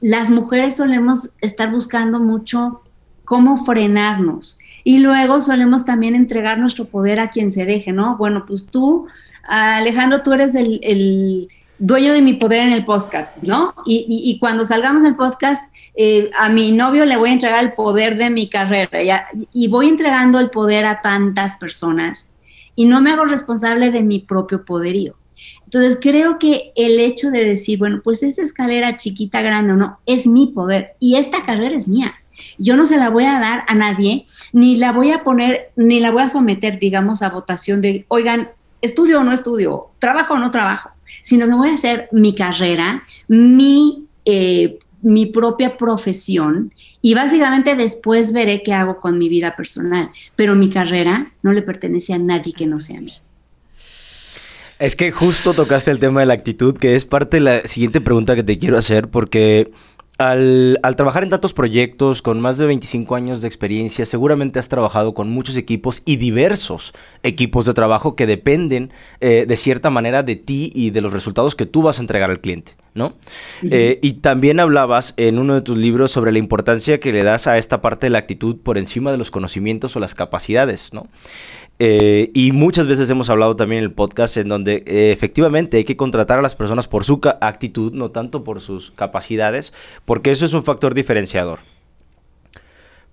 [0.00, 2.82] Las mujeres solemos estar buscando mucho
[3.24, 8.16] cómo frenarnos y luego solemos también entregar nuestro poder a quien se deje, ¿no?
[8.16, 9.06] Bueno, pues tú,
[9.44, 13.74] Alejandro, tú eres el, dueño de mi poder en el podcast, ¿no?
[13.86, 15.62] Y, y cuando salgamos del podcast,
[15.94, 19.88] eh, a mi novio le voy a entregar el poder de mi carrera y voy
[19.88, 22.36] entregando el poder a tantas personas
[22.76, 25.16] y no me hago responsable de mi propio poderío.
[25.64, 30.26] Entonces creo que el hecho de decir, bueno, pues esa escalera chiquita, grande no, es
[30.26, 32.14] mi poder y esta carrera es mía.
[32.58, 36.00] Yo no se la voy a dar a nadie, ni la voy a poner, ni
[36.00, 38.50] la voy a someter, digamos, a votación de, oigan,
[38.82, 40.90] estudio o no estudio, trabajo o no trabajo,
[41.22, 46.72] sino que voy a hacer mi carrera, mi eh, mi propia profesión
[47.02, 50.10] y básicamente después veré qué hago con mi vida personal.
[50.36, 53.14] Pero mi carrera no le pertenece a nadie que no sea a mí.
[54.78, 58.00] Es que justo tocaste el tema de la actitud, que es parte de la siguiente
[58.00, 59.70] pregunta que te quiero hacer, porque
[60.20, 65.14] al, trabajar en tantos proyectos con más de 25 años de experiencia, seguramente has trabajado
[65.14, 70.36] con muchos equipos y diversos equipos de trabajo que dependen eh, de cierta manera de
[70.36, 73.14] ti y de los resultados que tú vas a entregar al cliente, ¿no?
[73.62, 77.46] Eh, y también hablabas en uno de tus libros sobre la importancia que le das
[77.46, 81.06] a esta parte de la actitud por encima de los conocimientos o las capacidades, ¿no?
[81.82, 85.84] Eh, y muchas veces hemos hablado también en el podcast en donde eh, efectivamente hay
[85.84, 89.72] que contratar a las personas por su actitud, no tanto por sus capacidades,
[90.04, 91.60] porque eso es un factor diferenciador.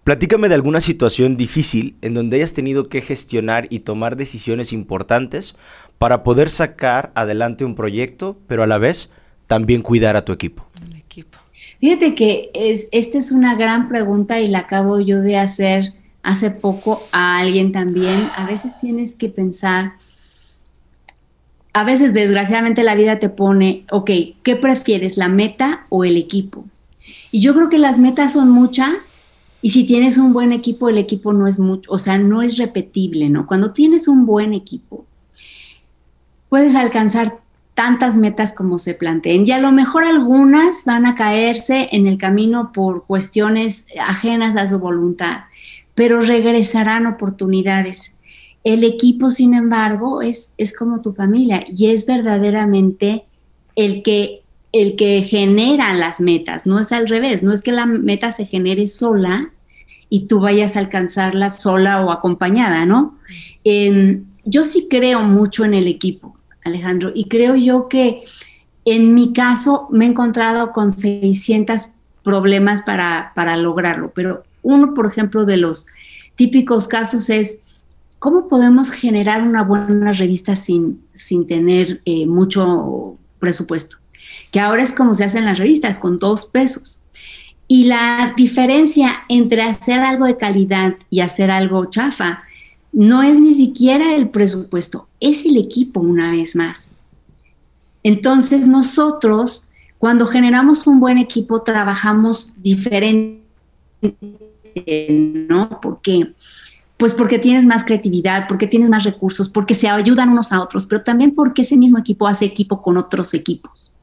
[0.03, 5.55] Platícame de alguna situación difícil en donde hayas tenido que gestionar y tomar decisiones importantes
[5.97, 9.13] para poder sacar adelante un proyecto, pero a la vez
[9.47, 10.67] también cuidar a tu equipo.
[10.93, 11.37] equipo.
[11.79, 16.51] Fíjate que es, esta es una gran pregunta y la acabo yo de hacer hace
[16.51, 19.93] poco a alguien también, a veces tienes que pensar,
[21.73, 24.11] a veces desgraciadamente la vida te pone, ok,
[24.43, 26.65] ¿qué prefieres, la meta o el equipo?
[27.31, 29.21] Y yo creo que las metas son muchas
[29.61, 32.57] y si tienes un buen equipo, el equipo no es mucho, o sea, no es
[32.57, 33.47] repetible, ¿no?
[33.47, 35.05] Cuando tienes un buen equipo,
[36.49, 37.39] puedes alcanzar
[37.73, 42.17] tantas metas como se planteen y a lo mejor algunas van a caerse en el
[42.17, 45.41] camino por cuestiones ajenas a su voluntad
[45.97, 48.19] pero regresarán oportunidades.
[48.63, 53.23] El equipo, sin embargo, es, es como tu familia y es verdaderamente
[53.75, 57.87] el que, el que genera las metas, no es al revés, no es que la
[57.87, 59.49] meta se genere sola
[60.07, 63.17] y tú vayas a alcanzarla sola o acompañada, ¿no?
[63.63, 68.23] Em, yo sí creo mucho en el equipo, Alejandro, y creo yo que
[68.85, 71.87] en mi caso me he encontrado con 600
[72.21, 75.87] problemas para, para lograrlo, pero uno, por ejemplo, de los
[76.35, 77.63] típicos casos es
[78.19, 83.97] cómo podemos generar una buena revista sin, sin tener eh, mucho presupuesto,
[84.51, 87.01] que ahora es como se hacen las revistas, con dos pesos.
[87.67, 92.43] Y la diferencia entre hacer algo de calidad y hacer algo chafa
[92.93, 96.93] no es ni siquiera el presupuesto, es el equipo una vez más.
[98.03, 103.36] Entonces nosotros, cuando generamos un buen equipo, trabajamos diferente
[105.49, 105.79] ¿no?
[105.81, 106.33] Porque
[106.97, 110.87] pues porque tienes más creatividad, porque tienes más recursos, porque se ayudan unos a otros,
[110.87, 113.93] pero también porque ese mismo equipo hace equipo con otros equipos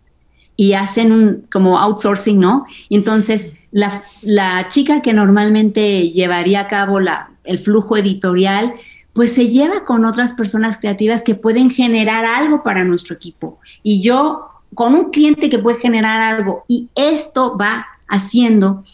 [0.56, 2.64] y hacen un como outsourcing, ¿no?
[2.90, 8.74] Entonces la, la, chica que normalmente llevaría a cabo la, el flujo editorial,
[9.12, 13.58] pues se lleva con otras personas creativas que pueden generar algo para nuestro equipo.
[13.82, 18.84] Y yo con un cliente que puede generar algo y esto va haciendo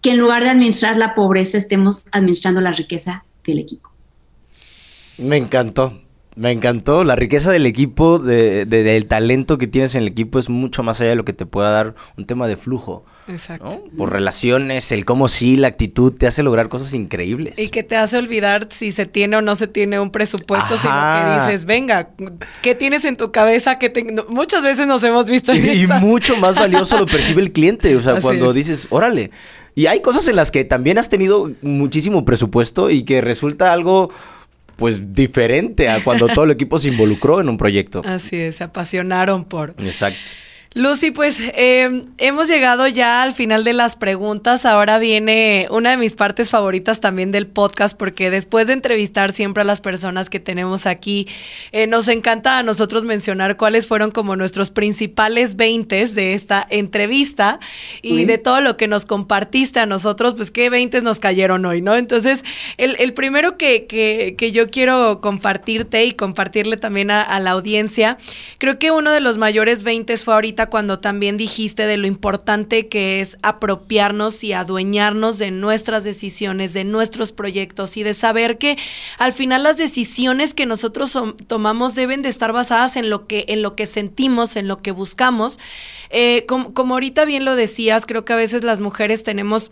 [0.00, 3.90] que en lugar de administrar la pobreza estemos administrando la riqueza del equipo.
[5.18, 6.00] Me encantó.
[6.36, 7.02] Me encantó.
[7.02, 11.10] La riqueza del equipo, del talento que tienes en el equipo es mucho más allá
[11.10, 13.04] de lo que te pueda dar un tema de flujo.
[13.26, 13.84] Exacto.
[13.96, 17.58] Por relaciones, el cómo sí, la actitud te hace lograr cosas increíbles.
[17.58, 20.94] Y que te hace olvidar si se tiene o no se tiene un presupuesto, sino
[20.94, 22.10] que dices, venga,
[22.62, 23.78] ¿qué tienes en tu cabeza?
[23.78, 23.92] que
[24.28, 27.96] Muchas veces nos hemos visto en Y, y mucho más valioso lo percibe el cliente.
[27.96, 29.30] O sea, cuando dices, órale,
[29.78, 34.10] y hay cosas en las que también has tenido muchísimo presupuesto y que resulta algo
[34.74, 38.02] pues diferente a cuando todo el equipo se involucró en un proyecto.
[38.04, 39.76] Así es, se apasionaron por.
[39.78, 40.18] Exacto.
[40.74, 44.66] Lucy, pues em, hemos llegado ya al final de las preguntas.
[44.66, 49.62] Ahora viene una de mis partes favoritas también del podcast, porque después de entrevistar siempre
[49.62, 51.26] a las personas que tenemos aquí,
[51.72, 57.60] eh, nos encanta a nosotros mencionar cuáles fueron como nuestros principales veintes de esta entrevista
[58.02, 61.80] y de todo lo que nos compartiste a nosotros, pues qué veintes nos cayeron hoy,
[61.80, 61.96] ¿no?
[61.96, 62.44] Entonces,
[62.76, 68.18] el, primero que, que, yo quiero compartirte y compartirle también a, a la audiencia,
[68.58, 72.88] creo que uno de los mayores veintes fue ahorita cuando también dijiste de lo importante
[72.88, 78.76] que es apropiarnos y adueñarnos de nuestras decisiones, de nuestros proyectos y de saber que
[79.18, 83.62] al final las decisiones que nosotros tomamos deben de estar basadas en lo que, en
[83.62, 85.58] lo que sentimos, en lo que buscamos.
[86.10, 89.70] Eh, como, como ahorita bien lo decías, creo que a veces las mujeres tenemos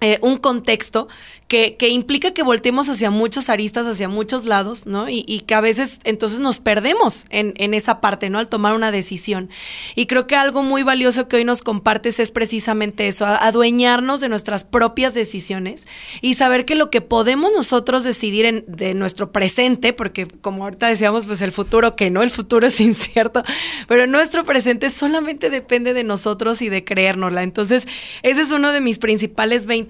[0.00, 1.08] eh, un contexto
[1.48, 5.08] que, que, implica que volteemos hacia muchos aristas, hacia muchos lados, ¿no?
[5.08, 8.38] Y, y que a veces entonces nos perdemos en, en, esa parte, ¿no?
[8.38, 9.50] Al tomar una decisión.
[9.94, 14.30] Y creo que algo muy valioso que hoy nos compartes es precisamente eso, adueñarnos de
[14.30, 15.86] nuestras propias decisiones
[16.22, 20.88] y saber que lo que podemos nosotros decidir en, de nuestro presente, porque como ahorita
[20.88, 23.42] decíamos, pues el futuro que no, el futuro es incierto,
[23.86, 27.42] pero nuestro presente solamente depende de nosotros y de creérnosla.
[27.42, 27.86] Entonces,
[28.22, 29.84] ese es uno de mis principales 20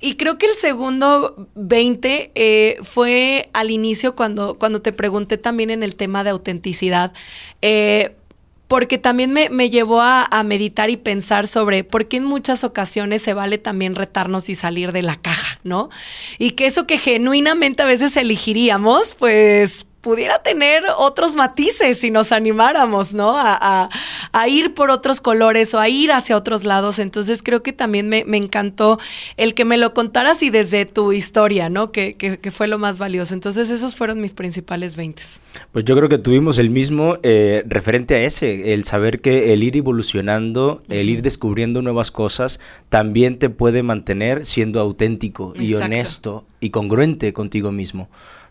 [0.00, 0.87] y creo que el segundo
[1.54, 7.12] 20 eh, fue al inicio cuando, cuando te pregunté también en el tema de autenticidad.
[7.62, 8.14] Eh,
[8.68, 12.64] porque también me, me llevó a, a, meditar y pensar sobre por qué en muchas
[12.64, 15.88] ocasiones se vale también retarnos y salir de la caja, ¿no?
[16.38, 22.32] Y que eso que genuinamente a veces elegiríamos, pues pudiera tener otros matices si nos
[22.32, 23.34] animáramos, ¿no?
[23.36, 23.90] A,
[24.48, 26.98] ir por otros colores o a ir hacia otros lados.
[26.98, 28.98] Entonces creo que también me, encantó
[29.36, 31.92] el que me lo contaras y desde tu historia, ¿no?
[31.92, 33.34] Que, que, fue lo más valioso.
[33.34, 35.22] Entonces esos fueron mis principales 20.
[35.72, 39.62] Pues yo creo que tuvimos el mismo eh, referente a ese, el saber que el
[39.62, 46.46] ir evolucionando, el ir descubriendo nuevas cosas, también te puede mantener siendo auténtico y honesto
[46.60, 48.08] y congruente contigo mismo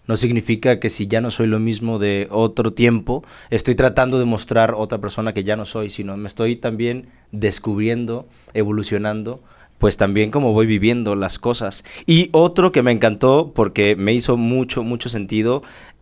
[0.08, 4.26] no significa que si ya no soy lo mismo de otro tiempo, estoy tratando de
[4.26, 9.42] mostrar otra persona que ya no soy, sino me estoy también descubriendo, evolucionando,
[9.78, 11.84] pues también como voy viviendo las cosas.
[12.06, 15.62] Y otro que me encantó porque me hizo mucho, mucho sentido,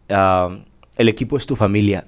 [0.09, 0.55] ah,
[0.97, 2.05] el equipo es tu familia.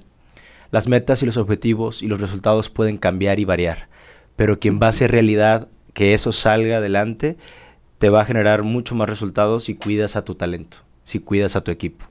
[0.72, 3.88] Las metas y los objetivos y los resultados pueden cambiar y variar,
[4.36, 7.38] pero quien va a hacer realidad que eso salga adelante,
[7.98, 11.62] te va a generar mucho más resultados y cuidas a tu talento si cuidas a
[11.62, 12.06] tu equipo.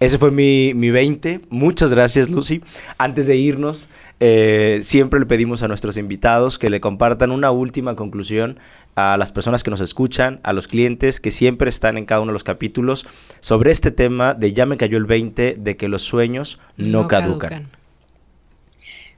[0.00, 1.40] Ese fue mi, mi 20.
[1.50, 2.62] Muchas gracias, Lucy.
[2.98, 3.88] Antes de irnos,
[4.20, 8.60] eh, siempre le pedimos a nuestros invitados que le compartan una última conclusión
[8.94, 12.30] a las personas que nos escuchan, a los clientes que siempre están en cada uno
[12.30, 13.06] de los capítulos,
[13.40, 17.66] sobre este tema de ya me cayó el 20, de que los sueños no, caducan.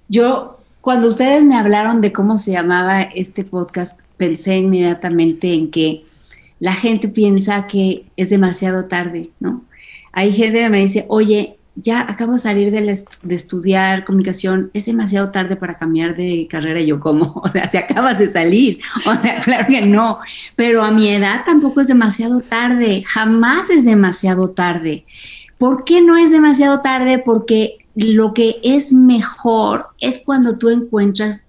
[0.09, 6.05] Yo, cuando ustedes me hablaron de cómo se llamaba este podcast, pensé inmediatamente en que
[6.61, 9.65] la gente piensa que es demasiado tarde, ¿no?
[10.13, 15.31] Hay gente que me dice, oye, ya acabo de salir de, estudiar comunicación, es demasiado
[15.31, 16.81] tarde para cambiar de carrera.
[16.81, 17.41] Y yo, ¿cómo?
[17.45, 18.81] O sea, si acabas de salir.
[19.07, 20.19] O sea, claro que no.
[20.57, 23.03] Pero a mi edad tampoco es demasiado tarde.
[23.07, 25.05] Jamás es demasiado tarde.
[25.59, 27.19] ¿Por qué no es demasiado tarde?
[27.19, 31.47] Porque lo que es mejor es cuando tú encuentras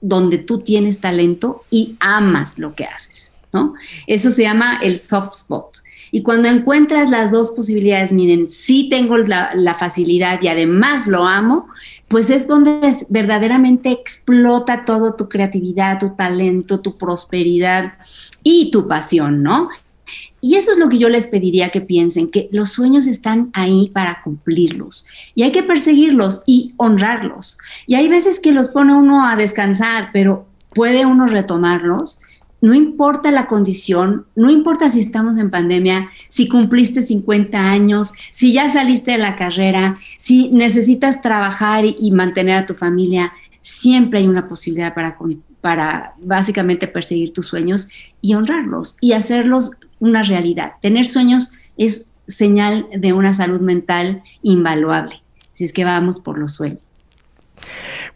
[0.00, 3.31] donde tú tienes talento y amas lo que haces.
[4.06, 5.78] Eso se llama el soft spot.
[6.14, 11.68] Y cuando encuentras las dos posibilidades, miren, sí tengo la, facilidad y además lo amo,
[12.08, 17.94] pues es donde verdaderamente explota todo tu creatividad, tu talento, tu prosperidad
[18.42, 19.70] y tu pasión, ¿no?
[20.42, 23.90] Y eso es lo que yo les pediría que piensen, que los sueños están ahí
[23.94, 27.56] para cumplirlos y hay que perseguirlos y honrarlos.
[27.86, 32.21] Y hay veces que los pone uno a descansar, pero puede uno retomarlos
[32.62, 38.52] no importa la condición, no importa si estamos en pandemia, si cumpliste 50 años, si
[38.52, 44.28] ya saliste de la carrera, si necesitas trabajar y, mantener a tu familia, siempre hay
[44.28, 44.94] una posibilidad
[45.60, 47.90] para, básicamente perseguir tus sueños
[48.20, 50.74] y honrarlos y hacerlos una realidad.
[50.80, 55.20] Tener sueños es señal de una salud mental invaluable,
[55.52, 56.78] si es que vamos por los sueños.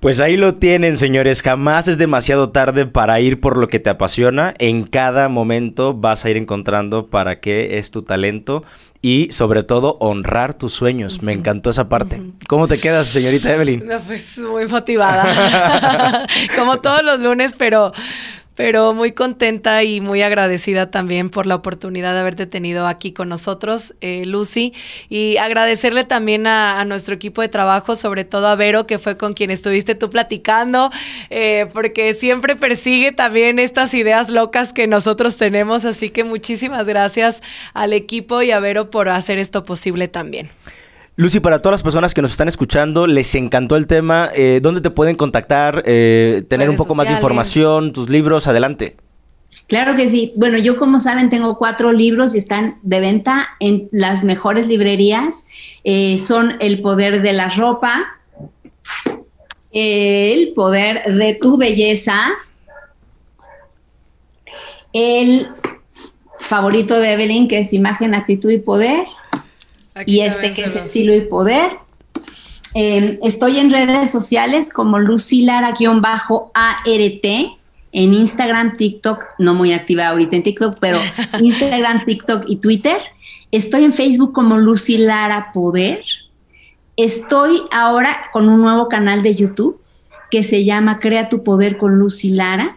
[0.01, 1.42] Pues ahí lo tienen, señores.
[1.42, 4.55] Jamás es demasiado tarde para ir por lo que te apasiona.
[4.59, 8.62] En cada momento vas a ir encontrando para qué es tu talento
[9.01, 11.22] y sobre todo honrar tus sueños.
[11.22, 12.20] Me encantó esa parte.
[12.47, 13.84] ¿Cómo te quedas, señorita Evelyn?
[14.07, 16.26] pues muy motivada.
[16.57, 17.92] Como todos los lunes, pero
[18.57, 23.29] pero muy contenta y muy agradecida también por la oportunidad de haberte tenido aquí con
[23.29, 24.73] nosotros, eh, Lucy,
[25.09, 29.35] y agradecerle también a, nuestro equipo de trabajo, sobre todo a Vero, que fue con
[29.35, 30.91] quien estuviste tú platicando,
[31.31, 37.43] eh, porque siempre persigue también estas ideas locas que nosotros tenemos, así que muchísimas gracias
[37.75, 40.49] al equipo y a Vero por hacer esto posible también.
[41.19, 44.29] Lucy, para todas las personas que nos están escuchando, les encantó el tema.
[44.35, 45.83] Eh, ¿Dónde te pueden contactar?
[45.87, 48.97] Eh, tener un poco más de información, tus libros, adelante.
[49.67, 50.35] Claro que sí.
[50.37, 55.47] Bueno, yo como saben tengo cuatro libros y están de venta en las mejores librerías.
[55.85, 58.19] Eh, son El poder de la ropa,
[59.73, 62.19] El poder de tu belleza,
[64.93, 65.49] El
[66.39, 69.07] favorito de Evelyn, que es Imagen, Actitud y Poder,
[70.05, 71.78] y este que es estilo y poder.
[72.74, 75.80] Em, estoy en redes sociales como lucilara-art
[77.92, 80.99] en Instagram, TikTok, no muy activa ahorita en TikTok, pero
[81.40, 82.99] Instagram, TikTok y Twitter.
[83.51, 86.05] Estoy en Facebook como Lucy Lara Poder.
[86.97, 89.80] Estoy ahora con un nuevo canal de YouTube
[90.30, 92.76] que se llama Crea tu Poder con Lucy Lara.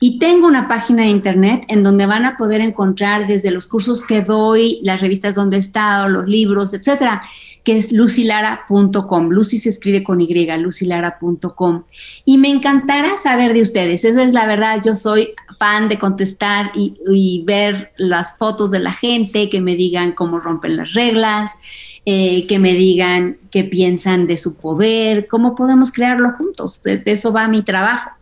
[0.00, 4.04] Y tengo una página de internet en donde van a poder encontrar desde los cursos
[4.04, 7.22] que doy, las revistas donde he estado, los libros, etcétera,
[7.64, 9.28] que es lucilara.com.
[9.28, 11.82] Lucy se escribe con Y, lucilara.com.
[12.24, 14.04] Y me encantará saber de ustedes.
[14.04, 14.80] Esa es la verdad.
[14.84, 20.12] Yo soy fan de contestar y, ver las fotos de la gente, que me digan
[20.12, 21.58] cómo rompen las reglas.
[22.06, 26.80] Eh, que me digan qué piensan de su poder, cómo podemos crearlo juntos.
[26.80, 28.12] De eso va mi trabajo.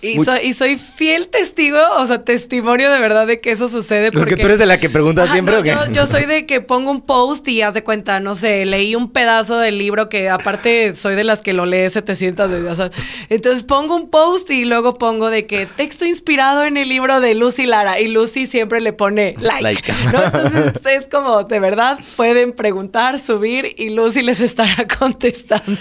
[0.00, 4.12] Y, soy, y soy fiel testigo, o sea, testimonio de verdad de que eso sucede.
[4.12, 5.74] Porque, tú eres de la que pregunta siempre ¿o qué?
[5.92, 9.58] Yo, soy de que pongo un post y hace cuenta, no sé, leí un pedazo
[9.58, 12.78] del libro que aparte soy de las que lo lee 700 veces.
[12.78, 12.90] O
[13.28, 17.34] entonces pongo un post y luego pongo de que texto inspirado en el libro de
[17.34, 19.92] Lucy Lara y Lucy siempre le pone like.
[20.12, 20.24] ¿no?
[20.24, 25.76] Entonces es como, de verdad, pueden preguntar, subir y Lucy les estará contestando.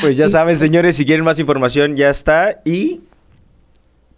[0.00, 3.00] Pues ya saben, señores, si quieren más información ya está y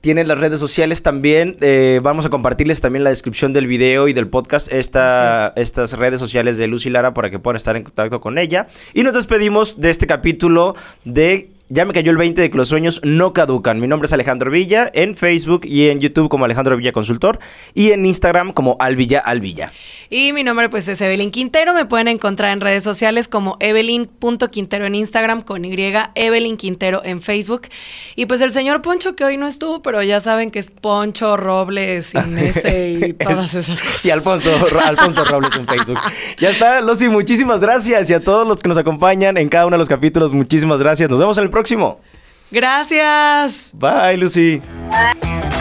[0.00, 1.56] tienen las redes sociales también.
[1.60, 6.20] Eh, vamos a compartirles también la descripción del video y del podcast esta, estas redes
[6.20, 8.68] sociales de Lucy Lara para que puedan estar en contacto con ella.
[8.94, 10.74] Y nos despedimos de este capítulo
[11.04, 13.78] de ya me cayó el 20 de que los sueños no caducan.
[13.78, 17.38] Mi nombre es Alejandro Villa, en Facebook y en YouTube como Alejandro Villa Consultor
[17.74, 19.70] y en Instagram como Alvilla Alvilla.
[20.10, 24.84] Y mi nombre pues es Evelyn Quintero, me pueden encontrar en redes sociales como evelyn.quintero
[24.84, 25.76] en Instagram con Y,
[26.16, 27.68] Evelyn Quintero en Facebook.
[28.16, 31.36] Y pues el señor Poncho que hoy no estuvo, pero ya saben que es Poncho
[31.36, 34.04] Robles sin ese y todas esas cosas.
[34.04, 34.50] Y Alfonso,
[34.84, 35.98] Alfonso Robles en Facebook.
[36.38, 39.74] Ya está, Lucy, muchísimas gracias y a todos los que nos acompañan en cada uno
[39.74, 41.08] de los capítulos, muchísimas gracias.
[41.08, 42.00] Nos vemos en el próximo próximo.
[42.50, 43.70] Gracias.
[43.72, 44.60] Bye, Lucy.
[44.90, 45.59] Bye.